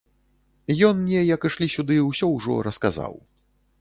Ён 0.87 0.95
мне, 1.01 1.21
як 1.35 1.45
ішлі 1.49 1.67
сюды, 1.75 1.99
усё 2.09 2.25
ўжо 2.37 2.59
расказаў. 2.69 3.13